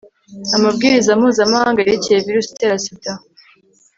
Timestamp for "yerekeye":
1.81-2.19